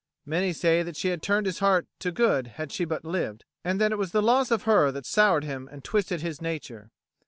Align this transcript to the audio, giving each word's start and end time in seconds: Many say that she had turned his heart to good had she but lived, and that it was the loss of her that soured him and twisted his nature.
Many 0.25 0.51
say 0.51 0.81
that 0.81 0.95
she 0.97 1.09
had 1.09 1.21
turned 1.21 1.45
his 1.45 1.59
heart 1.59 1.85
to 1.99 2.11
good 2.11 2.47
had 2.57 2.71
she 2.71 2.85
but 2.85 3.05
lived, 3.05 3.45
and 3.63 3.79
that 3.79 3.91
it 3.91 3.99
was 3.99 4.13
the 4.13 4.23
loss 4.23 4.49
of 4.49 4.63
her 4.63 4.91
that 4.91 5.05
soured 5.05 5.43
him 5.43 5.69
and 5.71 5.83
twisted 5.83 6.21
his 6.21 6.41
nature. 6.41 6.89